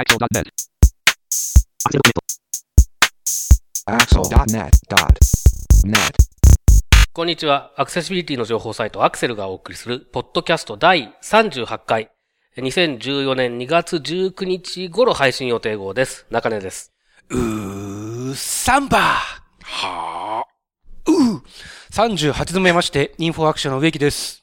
[0.00, 0.48] Axel.net.
[3.84, 5.92] Axel.net.net.
[7.12, 7.74] こんにちは。
[7.76, 12.10] アクセシビリティの情報サイトアクセルがお送りする、ポッドキャスト第38回、
[12.56, 16.24] 2014年2月19日頃配信予定号です。
[16.30, 16.94] 中根です。
[17.28, 19.18] うー、サンバ
[19.60, 21.12] はぁ。
[21.12, 21.42] うー。
[21.92, 24.39] 38度目まして、インフォアクションの植木です。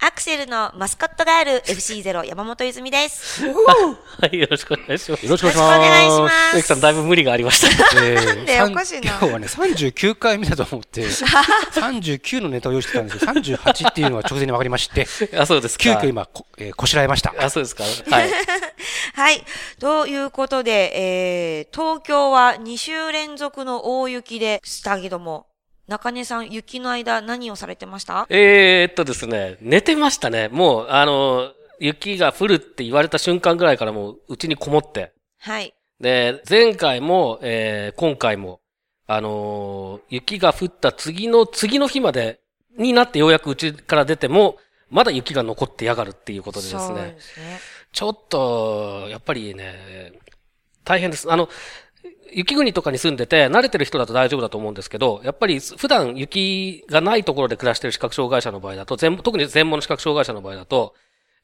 [0.00, 3.42] アクセルのマスコットガール FC0 山本泉です。
[3.48, 5.24] はい、よろしくお願いします。
[5.24, 5.58] よろしくお願いします。
[5.58, 8.04] よろしくお願いします植木さん、だいぶ無理がありました。
[8.04, 15.06] えなんでおかしいな今日はね、39回目だと思って、 39のネタを用意してたんですけど、38っていうのは直前に分かりまして、
[15.38, 15.84] あ、そうですか。
[15.84, 17.34] 急遽今、こ,、えーこしらえました。
[17.38, 17.84] あ、そうですか。
[17.84, 18.30] はい。
[19.14, 19.44] はい。
[19.80, 25.46] ということで、えー、東京は2週連続の大雪でしたけども、
[25.86, 28.26] 中根さん、雪の間何をされてました？
[28.30, 30.48] えーっとですね、寝てましたね。
[30.48, 35.12] もう、あの、雪が降るって言われた瞬間ぐらいからもう、うちにこもって。
[35.40, 35.74] はい。
[36.00, 38.60] で、前回も、えー今回も、
[39.06, 42.40] あのー雪が降った次の次の日まで
[42.78, 44.56] になってようやくうちから出ても、
[44.88, 47.12] まだ雪が残ってやがるっていうことでですそうね。
[47.14, 47.58] ですね。
[47.92, 50.12] ちょっと、やっぱりね、
[50.82, 51.30] 大変です。
[51.30, 51.48] あの、
[52.32, 60.94] 雪国とかに住んでて、慣れてる人だと大丈夫だと思うんですけど、やっぱり普段雪がないところで暮らしてる視覚障害者の場合だと、全特に全盲の視覚障害者の場合だと、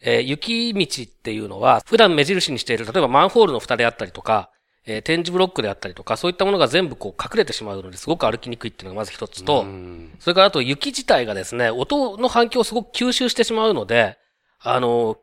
[0.02, 4.50] えー雪道っていうのは、普段目印にしている、例えばマンホールの蓋であったりとか、
[4.86, 14.16] えー展示ブロックであったりとか、そういったものが全部こう隠れてしまうのですごく歩きにくいっていうのがまず一つと、うんそれからあと雪自体がですね、音の反響をすごく吸収してしまうので、
[14.58, 15.18] あの、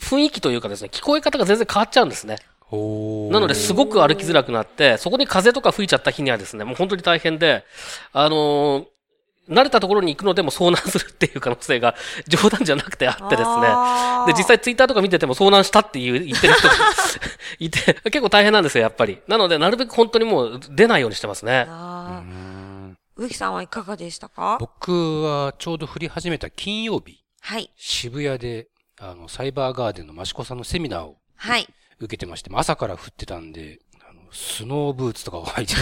[0.00, 2.36] 雰囲気というかですね、聞こえ方が全然変わっちゃうんですね。
[2.70, 7.64] おーなのですごく歩きづらくなって、そこに風とか吹いちゃった日にはですね、もう本当に大変で、
[8.12, 8.86] あのー
[9.48, 11.96] 慣れたところに行くのでも遭難するっていう可能性が
[12.28, 13.66] 冗談じゃなくてあってですね。
[14.28, 16.74] で、実際ツイッターとか見てても遭難したっていう言ってる人が
[17.58, 19.18] いて、結構大変なんですよ、やっぱり。
[19.26, 21.66] なので、なるべく本当にもう出ないようにしてますね。
[23.16, 24.56] 植木さんはいかがでしたか？
[24.60, 27.70] 僕はちょうど降り始めた金曜日、はい。
[27.76, 28.68] 渋谷で、
[29.00, 31.66] あの、サイバーガーデンの益子さんのセミナーをはい。
[32.00, 33.78] 受けてまして、朝から降ってたんで、
[34.08, 35.74] あのスノーブーツとかを履いて、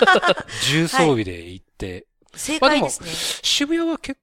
[0.70, 3.10] 重装備で行って、正解ですね。
[3.42, 4.20] 渋谷は結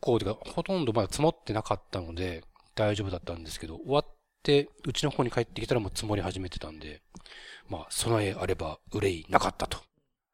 [0.00, 2.42] 構、ほとんどまだ積もってなかったので、
[2.74, 4.06] 大丈夫だったんですけど、終わっ
[4.42, 7.02] て、うちの方に帰ってきたらもう積もり始めてたんで、
[7.68, 9.78] まあ、備えあれば憂いなかったと、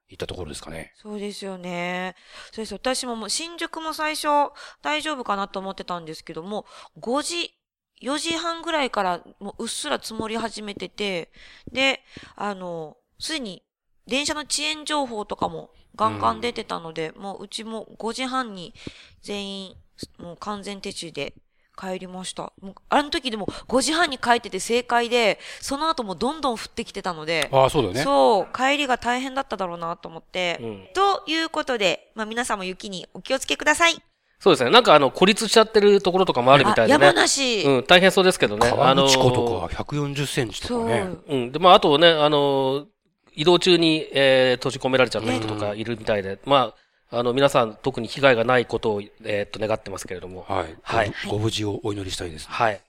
[0.09, 0.93] いったところですかね。
[0.97, 2.14] そうですよね。
[2.53, 2.75] そうです。
[2.75, 6.66] 私ももう新宿も最初大丈夫かなと思ってたんですけども、
[7.00, 7.54] 5時、
[8.03, 11.31] 4時半ぐらいからもううっすら積もり始めてて、
[11.72, 12.00] で、
[12.37, 13.62] あの、すでに
[14.06, 18.75] 電車の遅延情報とかもガンガン出てたので、もううちも5時半に
[19.22, 19.75] 全員
[20.19, 21.34] もう完全手中で
[21.77, 22.53] 帰りました。
[22.60, 28.03] もうあの時でも5時半に帰ってて正解で、その後もどんどん降ってきてたので、ああ、そうだよね。
[28.03, 34.03] そう、帰りが大変だっただろうなと思って、うんということで、まあ皆さんも雪にお気をつけください。
[34.38, 34.70] そうですね。
[34.70, 37.04] なんかあの、孤立しちゃってるところとかもあるみたいでね。
[37.06, 38.68] 山梨、うん、大変そうですけどね。
[38.68, 41.08] 川口湖あのとか140センチとかね。
[41.28, 41.52] うん。
[41.52, 42.86] で、まあ、あとね、あの、
[43.34, 46.74] 移動中に、えー閉じ込められちゃった人とかいるみたいで、ま
[47.10, 50.44] あ、あの、皆さん特に被害がないことを、えーっと、願ってますけれども。
[50.48, 50.74] はい。
[50.82, 52.48] はいごご無事をお祈りしたいですね。
[52.50, 52.80] はい。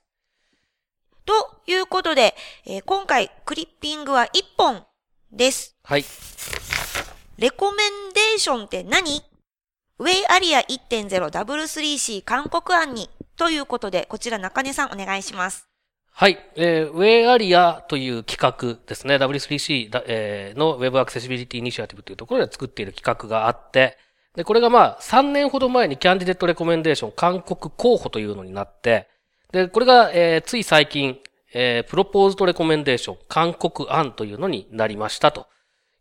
[1.24, 1.32] と
[1.66, 2.34] いうことで、
[2.66, 4.84] えー今回クリッピングは1本
[5.32, 5.76] です。
[5.82, 6.04] はい。
[7.38, 9.22] レコメンデーションって何？
[9.98, 13.08] ウェイアリア 1.0W3C 韓国案に。
[13.36, 15.68] ということで、こちら中根さんお願いします。
[16.10, 16.38] はい。
[16.56, 19.16] えーウェイアリアという企画ですね。
[19.16, 23.96] W3C だ、えーの Web アクセシビリティイニシアティブというところで作っている企画があって、
[24.34, 29.08] で、これがまあ、3年ほど前にキャンディデットレコメンデーション韓国候補というのになって、
[29.52, 31.18] で、これが、えーつい最近、
[31.54, 35.46] えープロポーズドレコメンデーション韓国案というのになりましたと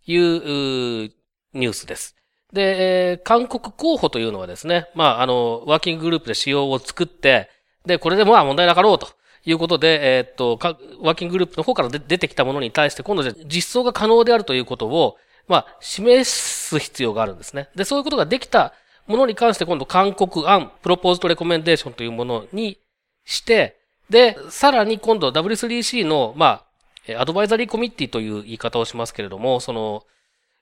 [0.06, 1.12] いう、
[1.54, 2.15] ニュースです。
[2.54, 7.50] で、えー韓国候補というのはですね、まあ、あの、ワーキンググループで仕様を作って、
[7.86, 9.08] で、これでもまあ問題なかろうと
[9.46, 10.60] いうことで、えーっと、
[11.02, 17.70] ワーキンググループの方から出てきたものに対して、今度じゃ実装が可能であるということを、まあ、示す必要があるんですね。
[17.76, 18.74] で、そういうことができた
[19.08, 22.80] ものに関して、今度韓国案、プロポーズドレコメンデーションというものに
[23.26, 23.78] して、
[24.10, 26.64] で、さらに今度 W3C の、ま
[27.08, 30.04] あ、アドバイザリーコミッティという言い方をしますけれども、その、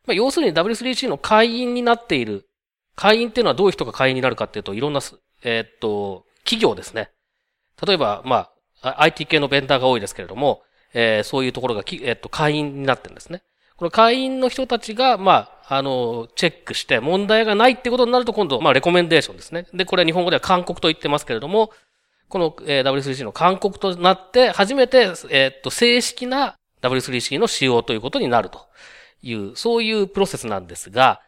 [0.05, 2.47] まあ、要するに W3C の会員になっている、
[2.95, 5.00] 会員っていうのはどういう人が会員になるかっていうと、いろんな、
[5.44, 7.11] えーっと、企業ですね。
[7.85, 8.50] 例えば、ま
[8.81, 10.61] あ、IT 系のベンダーが多いですけれども、
[10.94, 13.41] えーそういうところがき、えーっと、会員になってるんですね。
[13.77, 19.65] この会員の人たちが、まあ、あの、チェックして問題がないってことになると今度、まあ、レコメンデーションですね。
[19.73, 21.71] で、これは日本語では韓国と言ってますけれども、
[22.29, 28.67] この、えー W3C の勧告となって、初めて、えーっと、正式な W3C の仕様ということになると
[29.24, 31.22] いう、そういうプロセスなんですが、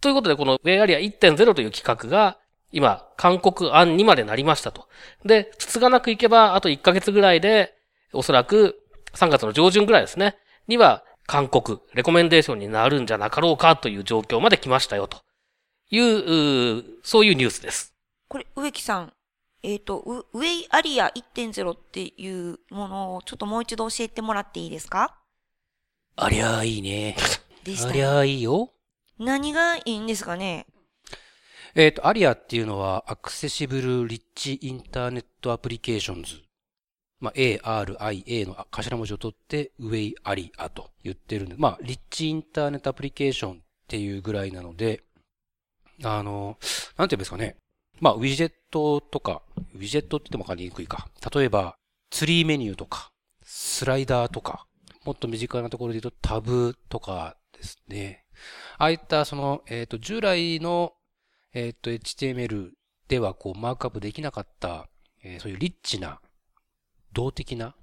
[0.00, 2.38] ということでこの Way Area 1.0という企画が
[2.70, 4.88] 今、韓国案にまでなりましたと。
[5.24, 7.74] で、つつがなくいけば、あと1ヶ月ぐらいで、
[8.12, 8.80] おそらく
[9.14, 10.36] 3月の上旬ぐらいですね、
[10.66, 15.18] には、韓国、レコメンデーションになるんじゃなかろうかという状況まで来ましたよと
[15.90, 17.94] いう、うそういうニュースです。
[18.28, 19.12] これ、植木さん、
[19.62, 25.18] えっ、ー、と、ウェイアリア1.0っていうものをちょっともう一度教えてもらっていいですか？
[26.20, 27.16] ありゃあいいね。
[27.62, 27.90] でした。
[27.90, 28.72] ありゃあいいよ。
[29.20, 30.66] 何がいいんですかね？
[31.76, 36.42] えっ、ー、と、アリアっていうのは、アクセシブル・リッチ・インターネット・アプリケーションズ。
[37.20, 43.56] まあ、ARIA の頭文字を取って、ウェイ・アリアと言ってるんで、まあ、リッチ・インターネット・アプリケーションっ
[43.86, 45.04] ていうぐらいなので、
[46.02, 46.58] あの、
[46.96, 47.54] なんて言うんですかね。
[48.00, 51.08] まあ、ウィジェットとか、ウィジェットって言ってもわかりにくいか。
[51.32, 51.76] 例えば、
[52.10, 53.12] ツリーメニューとか、
[53.44, 54.66] スライダーとか、
[55.08, 58.26] もっと身近なところで言うとタブとかですね。
[58.76, 60.92] ああいったその、えっ、ー、と、従来の
[61.54, 62.70] えっ、と、HTML
[63.08, 64.88] ではこうマークアップできなかった、
[65.24, 66.20] えー、そういうリッチな、
[67.12, 67.74] 動的な、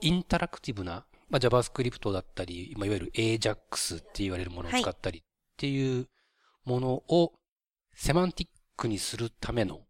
[0.00, 5.22] インタラクティブな、まあ、JavaScript だったり、まあ、いわゆる AJAX って言われるものを使ったりっ
[5.56, 6.08] ていう
[6.64, 7.32] ものを
[7.94, 9.80] セマンティックにするための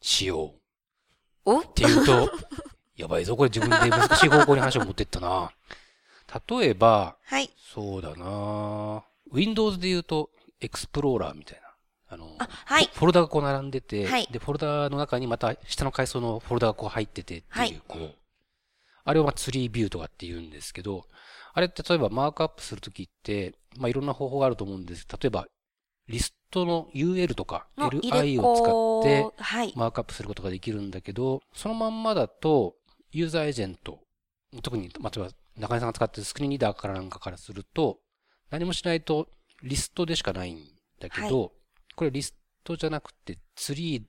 [0.00, 0.54] 仕様。
[1.44, 1.60] お？
[1.60, 2.30] っていうと、
[2.96, 5.52] やばいぞ、これ自分で難しい方向に話を持ってったな。
[6.48, 7.50] 例えば、はい。
[7.56, 10.30] そうだな Windows で言うと、
[10.60, 11.64] エクスプローラーみたいな。
[12.08, 18.14] あの、あはい、フォルダがこう並んでて、はい、で、フォルダの中にまた下の階層のフォルダがこう入っててっていう、こう、
[19.04, 21.06] あれをまあツリービューとかって言うんですけど、
[21.52, 25.06] あれって例えばマークアップするときって、まあいろんな方法があると思うんです。
[25.10, 25.46] 例えば、
[26.08, 32.74] リストの UL とか LI を使ってマークアップすることができるんだけど、そのまんまだと
[33.14, 34.00] ユーザーエージェント、
[34.62, 37.98] 特に、まあ、例えば中根さんが使ってるスクリーンリーダーからなんかからすると、
[38.50, 39.28] 何もしないと
[39.62, 40.58] リストでしかないん
[41.00, 41.50] だけど、はい
[41.96, 42.34] これリス
[42.64, 44.02] トじゃなくてツリー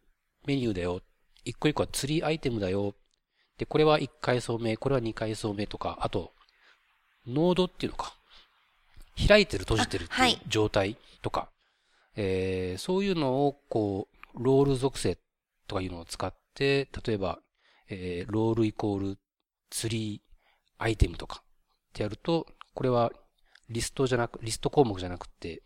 [0.48, 1.02] メニューだよ。
[1.44, 2.96] 一個一個はツリーアイテムだよ。
[3.57, 6.34] で、これは1階層目、これは2階層目とか、あと、
[7.28, 8.16] ノードっていうのか。
[9.28, 11.50] 開いてる、閉じてるっていう状態とか、はい、
[12.18, 15.18] えー、そういうのを、こう、ロール属性
[15.68, 17.40] とかいうのを使って、例えば、
[17.90, 19.18] えー、ロールイコール
[19.70, 20.36] ツリー
[20.78, 21.46] アイテムとかっ
[21.94, 23.12] てやると、これは
[23.70, 25.62] リストじゃなく、リスト項目じゃなくて、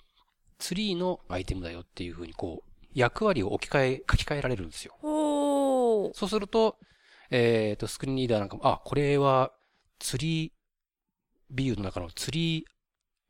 [0.57, 4.95] ツリーのアイテムだよっていうふうにこう、役割を置き換え、書き換えられるんですよ。
[5.01, 6.77] そうすると、
[7.31, 9.51] えっ、ー、と、スクリーンリーダーなんかも、あ、これは
[9.99, 10.51] ツリー
[11.51, 12.63] ビューの中のツリー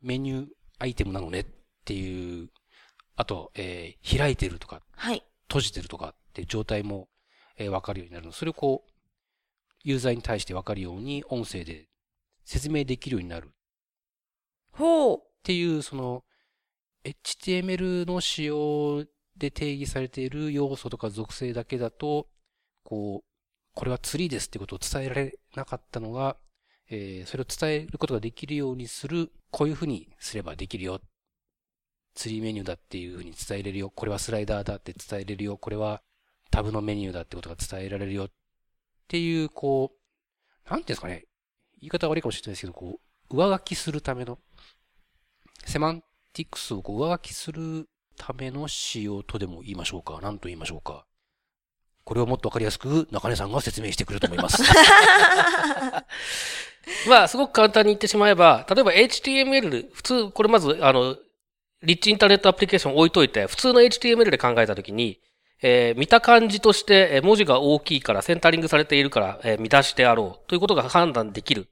[0.02, 0.48] メニュー
[0.80, 1.46] アイテムなのねっ
[1.86, 2.50] ていう、
[3.16, 5.24] あと、えー、開いてるとか、はい。
[5.48, 7.10] 閉じてるとかっていう状態も、
[7.60, 8.32] えー、わかるようになるの。
[8.32, 8.92] それをこう、
[9.84, 11.88] ユーザーに対してわかるように音声で
[12.44, 13.52] 説明できるようになる。
[14.72, 15.18] ほう。
[15.18, 16.24] っていう、その、
[17.06, 19.06] HTML の仕様
[19.38, 22.28] で定義されている要素とか属性だけだと、
[22.84, 23.30] こう、
[23.74, 26.38] これはツリーですってことを伝えられなかったのが、
[26.90, 31.00] えー、それを伝えることができるようにする、こういうふうにすればできるよ。
[32.16, 33.90] ツリーメニューだっていうふうに伝えれるよ。
[33.90, 35.58] これはスライダーだって伝えれるよ。
[35.58, 36.02] これは
[36.52, 38.26] タブのメニューだってことが伝えられるよ。
[38.26, 38.30] っ
[39.08, 41.26] ていう、こう、なんていうんですかね。
[41.82, 43.00] 言い方悪いかもしれないですけど、こ
[43.32, 44.40] う、上書きするための、
[45.66, 46.04] セマン
[46.34, 50.20] ティクスをこう上書きするための仕様とでも言いましょうか。
[50.22, 51.06] 何と言いましょうか。
[52.04, 54.64] これをもっとわかりやすく中根さんが説明してくれると思います。
[57.08, 61.18] まあ、すごく簡単に言ってしまえば、例えば HTML、普通、これまず、あの、
[61.84, 65.22] リッチインターネットアプリケーション置いといて、普通の HTML で考えたときに、
[65.62, 71.68] えー、見た感じとして、文字が大きいから、センタリングされているから、えー、見出してあろうということが判断できる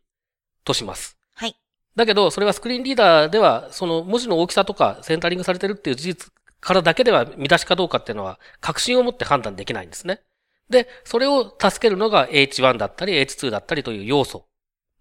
[0.64, 1.18] とします。
[1.34, 1.56] はい。
[1.96, 10.22] だけど、それはスクリーンリーダーでは、その文字の大きさとかセンタリングされてるっていう事実からだけでは見出しかどうかっていうのは、確信を持って判断できないんですね。
[10.70, 14.46] で、それを助けるのが H1 だったり H2 だったりという要素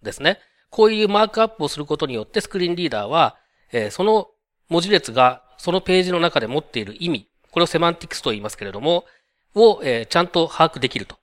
[0.03, 0.39] ですね。
[0.71, 3.37] こういうマークアップをすることによってスクリーンリーダーは、
[3.73, 4.29] えー、その
[4.69, 9.07] 文字列がそのページの中で持っている意味、これをセマンティクスと言いますけれども、
[9.55, 11.17] を、え、ちゃんと把握できると。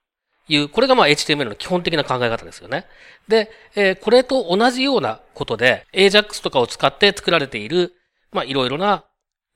[0.48, 2.88] いう、これがまあ HTML の基本的な考え方ですよね。
[3.28, 7.94] で、え、これと同じようなことで、AJAX とかを使って作られている、
[8.32, 9.06] まあいろいろな、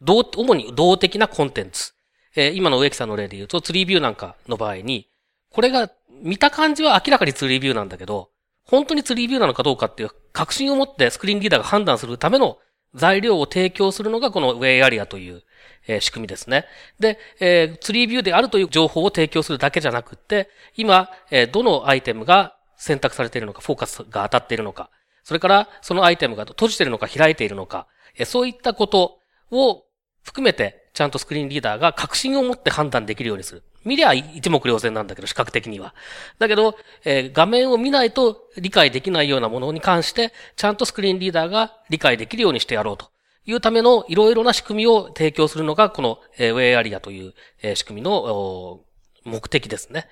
[0.01, 1.93] 動、主に動的なコンテンツ。
[2.35, 5.09] え、今の植木さんの例で言うと、ツリービューなんかの場合に、
[5.49, 5.89] これが
[6.21, 8.29] 見た感じは明らかにツリービューなんだけど、
[8.65, 12.59] 本当にツリービューなのかどうかっていう確信を持ってスクリーンリーダーが判断するための
[12.95, 15.43] 材料を提供するのがこのウェイアリアという
[15.87, 16.65] え、仕組みですね。
[16.99, 24.89] で、えー、ツリービューであるという情報を提供するだけじゃなくて、今、えー、どのアイテムが選択されているのか、フォーカスが当たっているのか、
[25.23, 29.19] それからそのアイテムが閉じているのか開いているのか、えそういったこと
[29.51, 29.85] を
[30.23, 33.63] 含めて、ちゃんとスクリーンリーダーが確信を持って判断できるようにする。
[33.87, 35.95] 見りゃ一目瞭然なんだけど、視覚的には。
[36.39, 43.09] だけど、えー、画面を見ないと理解できないようなものに関して、ちゃんとスクリーンリーダーが理解できるようにしてやろうと
[43.45, 48.81] いうためのいろいろな仕組みを提供するのが、この、えー、ウェイアリアという、えー、仕組みの
[49.23, 50.07] 目的ですね。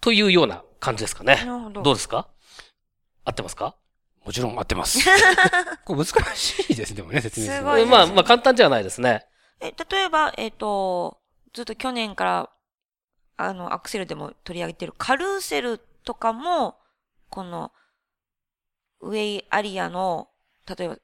[0.00, 1.36] というような感じですかね。
[1.36, 1.82] なるほど。
[1.82, 2.28] どうですか？
[3.24, 3.74] 合ってますか？
[4.24, 4.98] もちろん合ってます。
[5.86, 7.58] これ難しいですでもね、説明する。
[7.58, 9.24] すごい、ね、まあ、まあ簡単じゃないですね。
[9.60, 11.18] え、例えば、えっ、ー、と、
[11.54, 12.50] ずっと去年から、
[13.36, 14.92] あの、アクセルでも取り上げてる。
[14.96, 16.76] カルーセルとかも、
[17.28, 17.72] この、
[19.00, 20.28] ウェイアリアの、
[20.66, 20.96] 例えば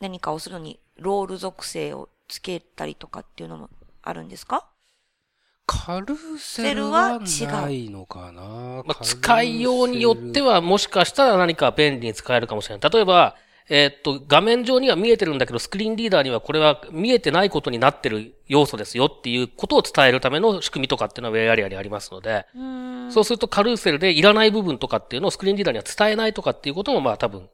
[0.00, 3.70] 何かをするのにロール属性をつけたりとかっていうのも
[4.02, 4.68] あるんですか？
[5.64, 12.90] カルーセルはないのかな、まあ、使いようによってはもしかしたら何か便利に使えるかもしれない。
[12.90, 13.36] 例えば、
[13.68, 27.48] えー、っと、画面上には見えてるんだけど、スクリーンリーダーにはこれは見えてないことになってる要素ですよっていうことを伝えるための仕組みとかっていうのはウェイアリアにありますので、うそうするとカルーセルでいらない部分とかっていうのをスクリーンリーダーには伝えないとかっていうこともまあ多分、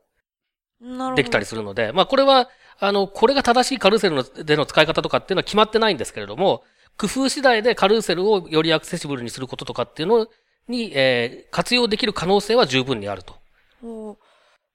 [1.16, 6.62] できたりするので、まあこれは、あの、これが正しいカルーセルのでの使い方とかっていうのは決まってないんですけれども、
[6.99, 10.28] 工夫次第でカルーセルをよりアクセシブルにすることとかっていうの
[10.69, 13.37] に、えー、活用できる可能性は十分にあると。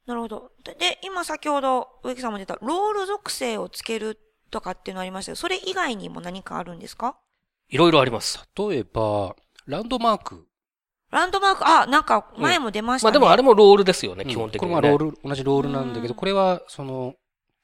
[0.08, 0.52] なるほど。
[0.64, 4.18] で、今先ほど植木さんも出たロール属性をつける
[4.50, 7.18] とかっていうのありましたけど、それ以外にも何かあるんですか？
[7.68, 8.40] いろいろあります。
[8.58, 9.36] 例えば、
[9.66, 10.48] ランドマーク。
[11.12, 13.18] ランドマーク、あ、なんか前も出ましたね。
[13.18, 17.16] うん、まあでもあれもロールですよね、基本的に、ね、これはロール、同じロールなんだけど、これは、その、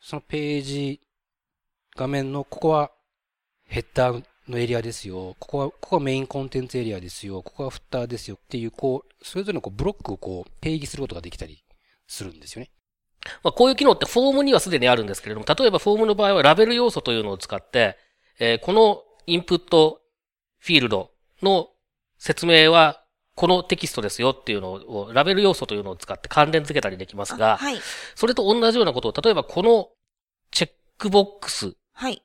[0.01, 0.99] そのページ、
[1.95, 2.91] 画面の、ここは
[3.65, 5.37] ヘッダーのエリアですよ。
[5.39, 7.41] ここは、ここはメインコンテンツエリアですよ。
[7.41, 11.62] ここはフッターですよっていう、こう、それぞれのこうブロックをこう定義することができたり
[12.13, 12.71] するんですよね。
[13.43, 17.97] まあ、こういう機能ってフォームにはすでにあるんですけれども、例えばフォームの場合はラベル要素というのを使って、
[18.39, 20.01] えー、このインプット
[20.59, 21.69] フィールドの
[22.17, 23.03] 説明は
[23.35, 27.79] このテキストですよっていうのを、ラベル要素というのを使って関連付けたりできますが、はい、
[28.15, 29.89] それと同じようなことを、例えばこの
[30.51, 31.75] チェックボックス。
[31.93, 32.23] はい。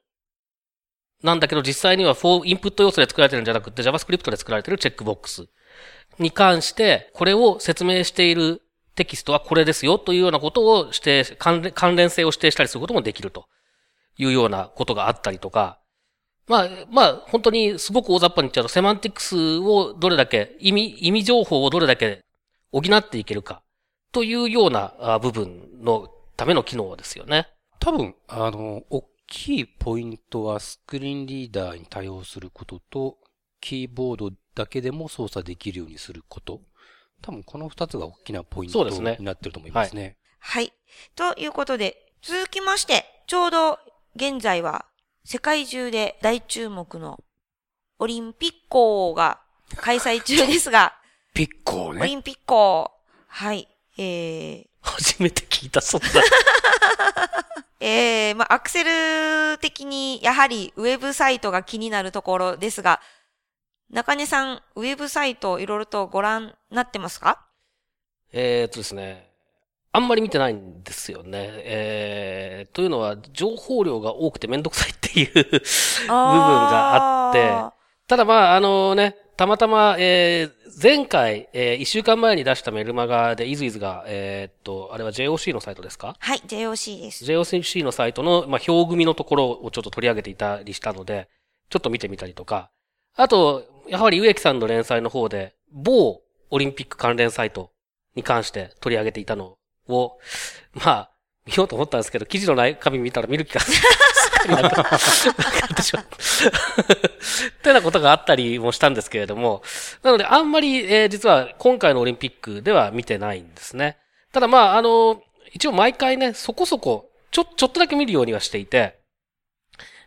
[1.23, 5.49] なんだけど実際にはフォー、インプット要素で作られてるんじゃなくて JavaScript で作られてるチェックボックス
[6.19, 8.63] に関して、これを説明している
[8.99, 13.47] テキストはこれですよというようなことを指定、関連性を指定したりすることもできると
[14.19, 15.81] いうようなことがあったりとか、
[16.49, 22.25] まあ、まあ、本当にすごく大雑把に言っちゃうと、セマンティクスをどれだけ、意味、意味情報をどれだけ
[22.73, 23.63] 補っていけるか、
[24.13, 27.49] というような部分のための機能ですよね。
[27.79, 33.19] 多分、あの、大きいポイントはスクリーンリーダーに対応することと、
[33.61, 36.63] キーボードだけでも操作できるようにすること。
[37.23, 40.17] 多分この二つが大きなポイントになってると思いますね。
[40.39, 40.73] はい。
[41.15, 43.79] ということで、続きまして、ちょうど
[44.17, 44.87] 現在は
[45.25, 47.21] 世界中で大注目の
[47.99, 49.41] オリンピッコが
[49.77, 50.95] 開催中ですが、
[51.35, 52.01] ピッコね。
[52.01, 52.91] オリンピッコ。
[53.27, 53.69] はい。
[53.97, 56.09] えー、初めて聞いた、そんな。
[57.81, 63.01] えー、まあ、アクセル的に、やはり、ウェブサイトが気になるところですが、
[63.91, 67.47] 中根さん、ウェブサイトいろいろとご覧になってますか？
[68.33, 69.29] えー、っとですね。
[69.91, 71.49] あんまり見てないんですよね。
[71.65, 75.49] えー、というのは、情報量が多くてめんどくさいっていう 部分
[76.09, 77.75] があって、
[78.07, 86.17] ただまあ、あのね、たまたま、えー、前回、えー、一週間前に出したメルマガで、イズイズが、えー、っと、あれは JOC のサイトですか？
[86.19, 87.25] はい、JOC です。
[87.25, 91.29] JOC のサイトの、まあ、表組のところをちょっと取り上げていたりしたので、
[91.71, 92.71] ちょっと見てみたりとか、
[93.17, 97.71] あと、やはり植木さんの連載の方で、某オリンピック関連サイト
[98.15, 99.57] に関して取り上げていたの
[99.89, 100.19] を、
[100.75, 101.11] まあ、
[101.47, 103.79] 見ようと思ったんですけど、記事の中身見たら見る気がする。
[104.55, 104.97] なか
[105.73, 106.17] ってしまった。
[106.17, 106.19] っ
[107.63, 109.63] てなことがあったりもしたんですけれども、
[110.03, 113.97] なのであんまり、えー、実は今回のオリンピックでは見てないんですね。
[114.33, 118.99] ただまあ、あの、一応毎回ね、そこそこ、ちょ、ちょっとだけ見るようにはしていて、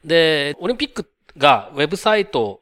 [0.06, 2.61] で、オリンピックがウェブサイト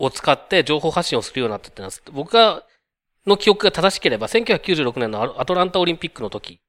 [0.00, 2.64] を使って情報発信をするようになったってのは、僕が、
[3.26, 6.60] の記憶が正しければ、1996年のアトランタオリンピックの時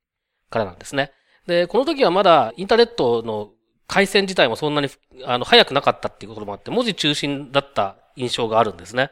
[0.50, 1.14] からなんですね。
[1.48, 3.52] で、この時はまだインターネットの
[3.88, 4.90] 回線自体もそんなに、
[5.24, 9.12] あの、早くなかったっていうこともあって、文字中心だった印象があるんですね。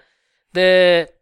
[0.51, 1.15] で、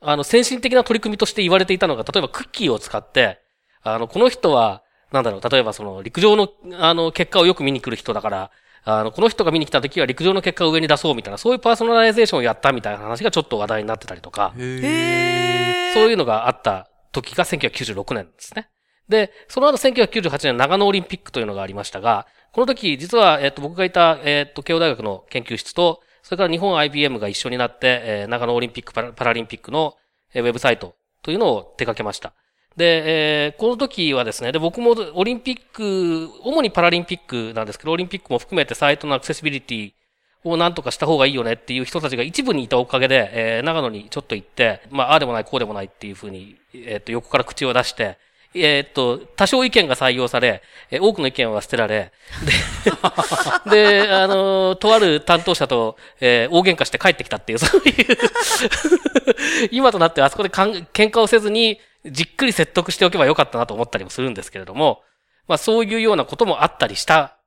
[0.00, 3.40] あの、先進的な取り組みとして言われていたのが、例えばクッキーを使って、
[3.82, 8.50] あの、この人は、なんだろう、例えばその、陸上の、あの、結果をよく見に来る人だから、
[8.88, 18.70] あの、この人が見に来た時は陸上の結果を上に出そうみたいな、そういうパーソナライゼーションをやったみたいな話がちょっと話題になってたりとか、そういうのがあった時が1996年ですね。
[19.08, 29.94] で、その後1998年長野オリンピックというのがありましたが、この時、実は、えっ、と、僕がいた、えっ、と、慶応大学の研究室と、それから日本 IBM が一緒になって、えー、長野オリンピックパラパラリンピックの、
[30.32, 32.34] えー、ウェブサイトというのを手掛けました。
[32.76, 39.92] で、えー、この時はですね、で、僕もオリンピック、主にパラリンピックなんですけど、オリンピックも含めてサイトのアクセシビリティ
[40.44, 48.18] を何とかした方がいいよねっていう人たちが一部にいたおかげで、えー、長野にちょっと行って、まあ、ああでもない、こうでもないっていうふうに、えっ、ー、と、横から口を出して、
[48.54, 52.12] えっ、と、多少意見が採用され、えー、多くの意見は捨てられ、
[53.64, 57.94] で、 で、あのー、とある担当者と、えー、大喧嘩して帰ってきたっていう、そういう
[59.72, 65.02] 今となってあそこでかん喧嘩をせずに、じっくり説得しておけばよかったなと思ったりもするんですけれども、
[65.48, 67.38] まあそういうようなこともあったりした、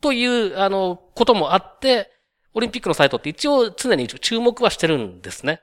[0.00, 2.10] という、あの、こともあって、
[2.52, 5.62] オリンピックのサイトって一応常に注目はしてるんですね。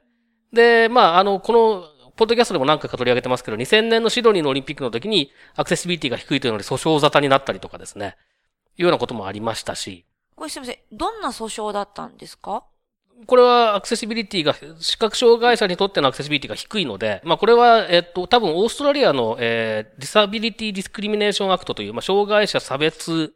[0.52, 8.18] で、まあ、あの、この、ポッドキャストでも何回か取り上げてますけど、2000年のシドニーのオリンピックの時にアクセシビリティが低いというので訴訟沙汰になったりとかですね。
[8.78, 10.06] いうようなこともありましたし。
[10.36, 10.98] これすみません。
[10.98, 12.66] どんな訴訟だったんですか？
[13.26, 23.34] これはアクセシビリティが、視覚障害者にとってのアクセシビリティが低いので、まあこれは、えっと、多分オーストラリアの、えー、 Disability Discrimination Act という、まあ障害者差別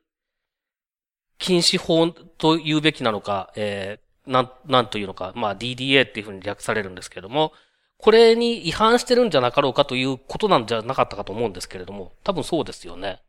[1.38, 7.54] 禁止法と言うべきなのか、えー、なん、なんというのか、まあ DDA っていうふうに略されるんですけれども、
[7.98, 13.22] これに違反してるんじゃなかろうかということなんじゃなかったかと思うんですけれども、多分そうですよね。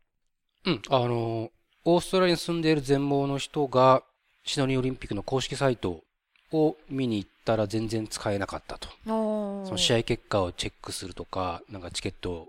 [0.65, 1.49] うん、あの、
[1.85, 4.03] オーストラリアに住んでいる全盲の人が、
[4.43, 6.03] シドニーオリンピックの公式サイト
[6.51, 8.89] を見に行ったら全然使えなかったと。
[9.05, 12.47] その試合結果をチェックするとか、なんかチケットを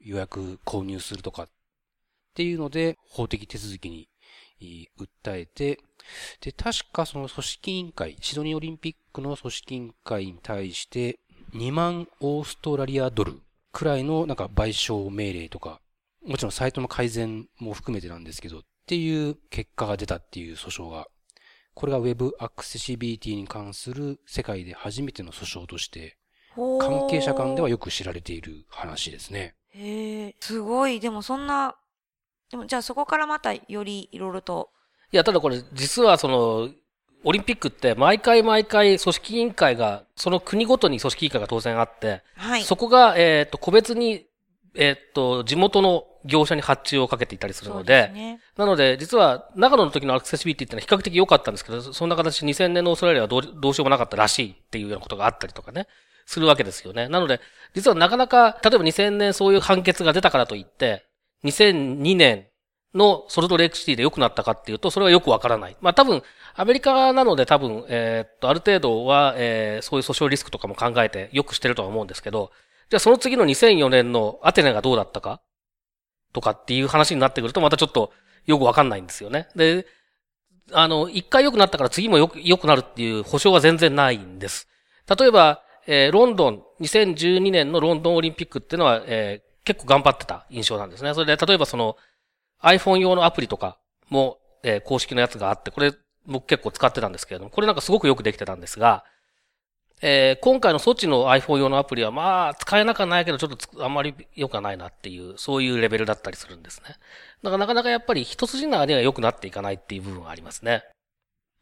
[0.00, 1.48] 予約購入するとかっ
[2.34, 4.08] ていうので、法的手続きに
[4.98, 5.80] 訴えて、
[6.40, 11.18] で、確かその組織委員会、シドニーオリンピックの組織委員会に対して、
[11.54, 13.40] 2万オーストラリアドル
[13.72, 15.80] くらいのなんか賠償命令とか、
[16.26, 21.06] もちろんサイトの改善も含めてなんですけど、っていう結果が出たっていう訴訟が
[21.74, 26.16] これが Web アクセシビリティに関する世界で初めての訴訟として、
[26.54, 29.54] 関係者間ではよく知られている話ですね。
[29.70, 31.00] へえ、すごい。
[31.00, 31.76] でもそんな、
[32.50, 34.70] でもじゃあそこからまたよりいろいろと。
[35.12, 36.70] いや、ただこれ実はその、
[37.26, 44.26] オリンピックって毎回毎回組織委員会が、その国ごとに組織委員会が当然あって、はい、そこが、えっ、ー、と、個別に
[44.74, 55.86] えっと、地元の業者に発注をかけていたりするので、でね、なので、実は、長野の時のアクセシビリティってのは比較的良かったんですけど、そんな形2000年のオーストラリアはどうどうしようもなかったらしいっていうようなことがあったりとかね、
[56.26, 57.08] するわけですよね。
[57.08, 57.40] なので、
[57.74, 61.04] 実はなかなか、例えば2000年そういう判決が出たからといって、
[61.44, 62.46] 2002年
[62.94, 65.76] のソルトレイクシティで良くなったかっていうと、それはよくわからない。
[65.80, 66.22] まあ多分、
[66.54, 72.52] アメリカなので多分、えー、っと、ある程度は、えー、そういう訴訟リスクとかも考えてよくしてるとは思うんですけど、
[72.90, 75.40] じゃあその次の2004年のアテネがどうだったか
[76.34, 78.12] とかっていう話になってくるとまたちょっと
[78.44, 79.48] よくわかんないんですよね。
[79.56, 79.86] で、
[80.72, 84.68] あの、一回良くなったから次も良く、良くなるっていう保証は全然ないんです。
[85.18, 91.14] 例えば、えー、ロンドン、2012年のロンドンオリンピックっていうのは、えー、結構頑張ってた印象なんですね。
[91.14, 91.96] それで、例えばその
[92.62, 95.92] iPhone 用のアプリとかも、えー、公式のやつがあって、これ
[96.26, 99.04] 僕結構使ってたんですけれども、これなんかすごくよくできてたんですが、
[100.02, 106.96] えー、今回の措置の iPhone 用のアプリはまあ、使えなくはないけど、ちょっとあんまり良くはないなっていう、そういうレベルだったりするんですね。
[107.42, 110.84] だからなかなかやっぱり一筋縄では良くなっていかないっていう部分はありますね。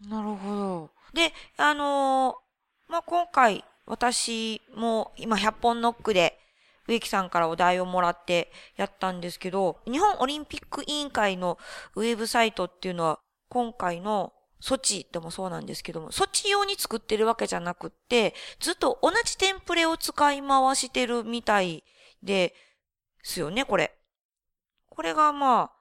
[0.08, 0.90] なるほど。
[1.14, 6.38] で、あのー、まあ、今回、私も今100本ノックで、
[6.88, 11.58] 植木さんからお題をもらってやったんですけど、日本オリンピック委員会の
[11.94, 21.82] ウェブサイトっていうのは、今回の措置でもそうなんですけども、措置用に作ってるわけじゃなくって、ずっと同じテンプレを使い回してるみたい
[22.22, 22.54] で
[23.22, 23.92] すよね、これ。
[24.88, 25.72] これがまあ、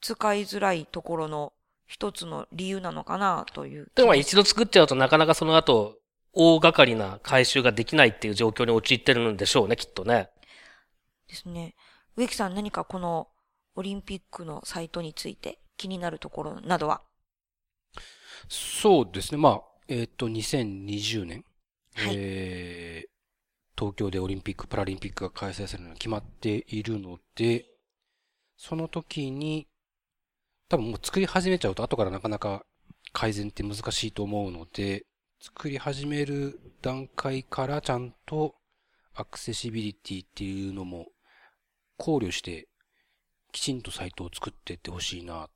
[0.00, 1.52] 使いづらいところの
[1.86, 3.90] 一つの理由なのかなという。
[3.96, 5.98] でも一度作っちゃうとなかなかその後、
[6.32, 10.30] 大掛かりな回収ができないっていう状況に陥ってるんでしょうね、きっとね。
[11.26, 11.74] ですね。
[12.16, 13.28] 植木さん何かこの
[13.74, 17.00] オリンピックのサイトについて気になるところなどは？
[18.48, 19.38] そうですね。
[19.38, 21.44] まあ、えっ、ー、と、2020年、
[21.94, 27.66] はい、えー、東京でオリンピック、パラリンピックが開催されるのが決まっているので、
[28.56, 29.66] その時に、
[30.68, 32.64] 多分もう作り始めちゃうと後からなかなか
[33.12, 35.06] 改善って難しいと思うので、
[35.40, 38.56] 作り始める段階からちゃんと
[39.14, 41.06] アクセシビリティっていうのも
[41.96, 42.68] 考慮して
[43.52, 45.48] きちんとサイトを作っていってほしいな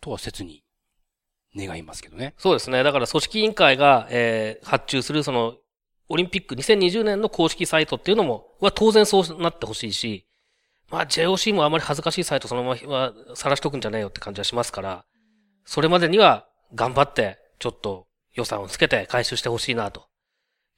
[0.00, 0.64] とは切に
[1.56, 2.34] 願いますけどね。
[2.38, 2.82] そうですね。
[2.82, 5.56] だから組織委員会が、えー、発注するその、
[6.08, 10.26] オリンピック2020年の公式サイトっていうのも、は当然そうなってほしいし、
[10.90, 15.04] まあ JOC もあまり恥ずかしいサイトそのままは晒しとくんじゃねえよって感じはしますから、
[15.64, 20.06] それまでには頑張って、ちょっと予算をつけて回収してほしいなと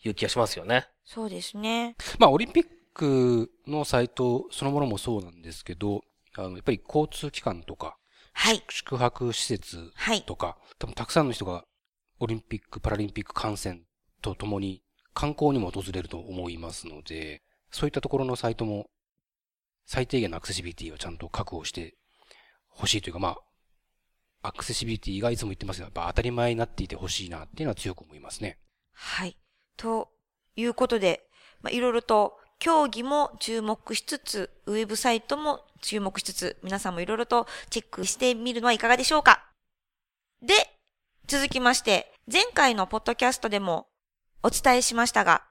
[0.04, 0.86] いう気がしますよね。
[1.04, 1.96] そうですね。
[2.18, 6.02] まあ、オリンピックのサイトそのものもそうなんですけど、
[6.36, 7.96] あの、やっぱり交通機関とか、
[8.34, 8.62] はい。
[8.68, 10.22] 宿泊施設はい。
[10.22, 11.64] とか、多分たくさんの人が
[12.20, 13.84] オリンピック、パラリンピック観戦
[14.20, 14.82] とともに
[15.14, 18.86] 観光にも訪れると思いますので、そういったところのサイトも
[19.86, 21.96] 最低限のアクセシビリティをちゃんと確保して
[22.68, 23.36] ほしいというか、ま
[24.42, 28.58] あ、アクセシビリティがいつも言ってますが、やっぱ当たり前になっていてほしいなっていうのは強く思いますね。
[28.92, 29.36] はい。
[29.76, 30.10] と
[30.56, 31.22] いうことで、
[31.62, 39.44] まあ、いろいろと競技も注目しつつ、ウェブサイトも注目しつつ、皆さんもいろいろとチェックしてみるのはいかがでしょうか
[40.40, 40.54] で、
[41.26, 43.88] 続きまして、前回のポッドキャストでも
[44.42, 45.44] お伝えしましたが、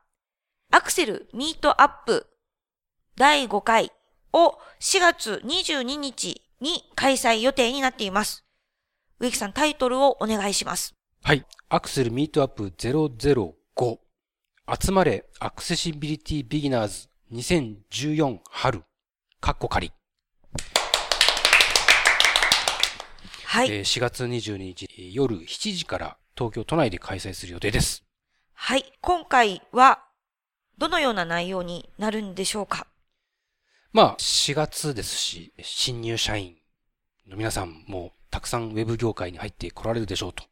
[0.72, 2.26] Accsell Meetup
[3.16, 3.92] 第5回
[4.32, 8.44] を4月22日に開催予定になっています。
[9.20, 10.96] 植木さんタイトルをお願いします。
[11.22, 11.46] はい。
[11.70, 14.03] Accsell Meetup 005。
[14.66, 18.82] 集まれアクセシビリティビギナーズ2014春。
[19.42, 19.92] カッコ仮。
[23.44, 23.70] はい。
[23.70, 28.06] えー4月22日えー夜7時から東京都内で開催する予定です。
[28.54, 28.86] はい。
[29.02, 30.06] 今回は、
[30.78, 32.88] どのような内容になるんでしょうか？
[33.92, 36.56] まあ、4月ですし、新入社員
[37.28, 40.46] の皆さんもたくさんウェブ業界に入ってこられるでしょうと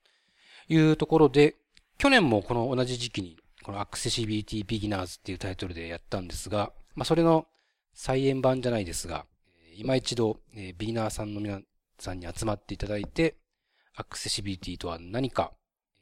[0.67, 1.55] いうところで、
[1.97, 7.47] 去年もこの同じ時期に、このアクセシビリティビギナーズっていうタイトルでやったんですが、まあそれの
[7.93, 9.25] 再演版じゃないですが、
[9.71, 11.59] えー今一度、えービギナーさんの皆
[11.99, 13.35] さんに集まっていただいて、
[13.95, 15.51] アクセシビリティとは何か、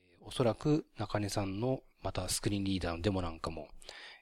[0.04, 3.68] えーおそらく中根さんのまたスクリーンリーダーのデモなんかも、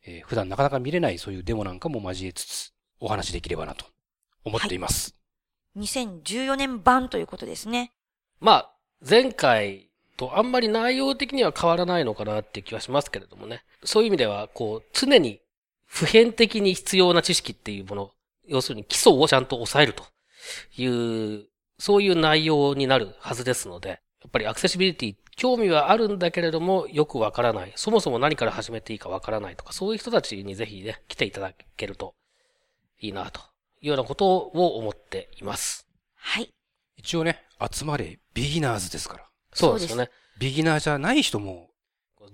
[0.05, 3.85] えー普段なかなか見れないそういうデモなんかも交えつつ、お話しできればなと
[4.43, 5.15] 思っています。
[5.77, 7.91] 2014年版ということですね。
[8.39, 8.73] まあ、
[9.07, 9.86] 前回
[10.17, 13.63] とあんまり内容的には変わらないのかなっていう気はしますけれどもね。
[13.83, 15.39] そういう意味では、こう、常に
[15.85, 18.11] 普遍的に必要な知識っていうもの、
[18.47, 20.03] 要するに基礎をちゃんと抑えると
[20.75, 21.45] いう、
[21.79, 23.95] そういう内容になるはずですので、や
[24.27, 27.71] っぱりアクセシビリティ、興味はあるんだけれども、よくわからない。
[27.75, 32.15] そもそも何から始めていいかわからないとか、そういう人たちにぜひね、来ていただけると
[32.99, 33.39] いいな、と
[33.81, 35.87] いうようなことを思っています。
[36.15, 36.49] はい。
[36.97, 39.26] 一応ね、集まれビギナーズですから。
[39.57, 40.09] そうですよね。
[40.37, 41.67] ビギナーじゃない人も、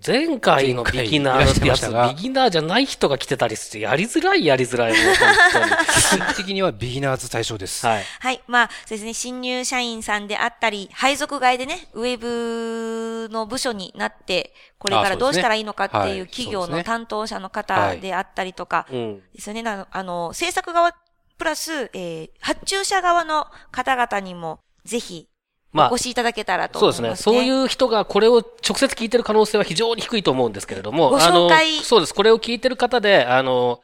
[0.05, 5.33] 前回のビギナーのやつ、ビギナーじゃない人が来てたりして、やりづらいやりづらい、もう本
[5.87, 7.85] 基本的にはビギナーズ対象です。
[7.85, 8.03] はい。
[8.19, 8.41] はい。
[8.47, 9.13] まあ、そうですね。
[9.13, 19.23] 新入社員さんであったり、配属外でね、ウェブの部署になって、これからどうしたらいいのかっていうはい企業の担当者の方であったりとか、うん。
[19.33, 19.63] ですよね。
[19.65, 20.93] あの、あの制作側
[21.37, 25.29] プラス、えー発注者側の方々にも、ぜひ、
[25.73, 27.15] まあお越しいただけたらとそうですね。
[27.15, 32.13] そういう人がこれを直接聞いてる可能性は非常に低いと思うんですけれども、ご紹介そうです。
[32.13, 33.81] これを聞いてる方で、あの、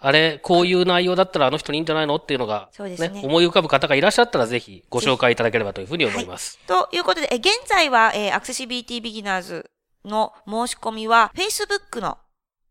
[0.00, 6.58] あれ、こういう内容だったらあの人にいいんじゃないのっていうのが、そうですね思い浮かぶ方がいらっしゃったらぜひご紹介いただければというふうに思います。
[6.66, 9.70] ということで、え現在は、えーアクセシビリティビギナーズ
[10.04, 12.18] の申し込みは、Facebook の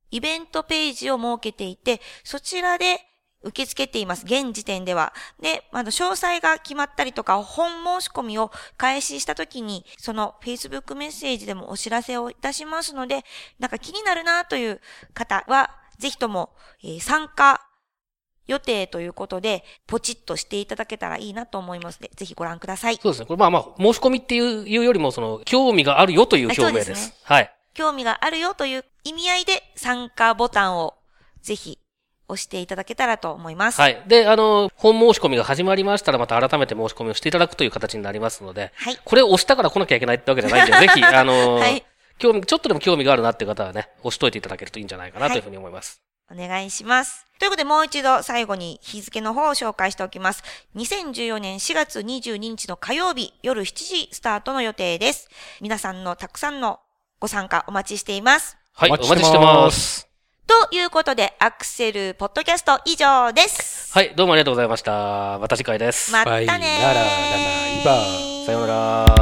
[0.09, 3.01] イベントページを設けていて、そちらで
[3.43, 4.25] 受け付けています。
[4.25, 5.13] 現時点では。
[5.39, 13.23] で、あの、詳細が決まったりとか、本申し込みを開始したときに、その Facebook メッセージでもお知らせをいたしますので、
[13.59, 14.81] なんか気になるなという
[15.13, 16.51] 方は、ぜひとも、
[16.83, 17.61] えー参加
[18.47, 22.95] 予定ということで、ポチッとしていただけたらいいなと思いますので、ぜひご覧ください。
[22.95, 23.25] そうですね。
[23.25, 26.87] これまあまあ、申し込みっていうよりも、その、興味があるよという表明です。
[26.87, 27.53] ですねはい。
[27.73, 30.95] 興味があるよという意味合いで参加ボタンを
[31.41, 31.77] ぜひ
[32.29, 33.79] 押していただけたらと思います。
[33.79, 34.03] はい。
[34.07, 38.99] で、あの、本申し込みが始まりましたら、また改めて申し込みをしていただくという形になりますので、はい。
[39.03, 41.83] これを押したから来なきゃいけないってわけじゃないんで、 ぜひ、あの、はい
[42.19, 46.01] 興味、ちょっとでも興味があるなっていう方はね、押しといていただけるといいんじゃないかなというふうに思います。
[46.31, 47.25] お願いします。
[47.39, 50.43] ということで、もう一度最後に日付の方を紹介しておきます。
[50.75, 55.29] 2014年4月22日の火曜日夜7時スタートの予定です。
[55.61, 56.79] 皆さんのたくさんの
[57.19, 58.57] ご参加お待ちしています。
[58.73, 60.07] はい、おお待ちしててます。
[60.47, 63.93] ということで、アクセルポッドキャスト以上です。
[63.93, 65.37] はい、どうもありがとうございました。
[65.39, 66.09] また次回です。
[66.09, 68.45] またねー。
[68.45, 69.15] さようなら。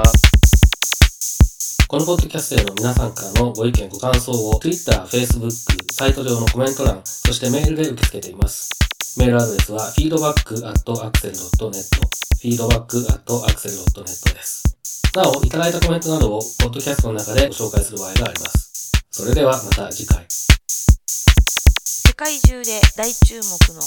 [1.87, 5.49] このポッドキャストへの皆さんからのご意見、ご感想を Twitter、Facebook、
[5.93, 8.69] サイト上のコメント欄、そしてメールで受け付けています。
[9.17, 11.85] メールアドレスは feedback.axel.net
[12.43, 14.63] feedback.axel.net です。
[15.15, 18.91] なお、いただいたコメントなどをポッドキャストの中でご紹介する場合があります。
[19.09, 20.27] それではまた次回。
[22.15, 23.41] 世界中で大注目
[23.73, 23.81] の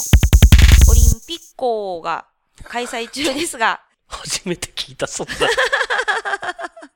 [0.91, 2.27] オリンピッコが
[2.63, 5.33] 開催中ですが、 初めて聞いた、そんな。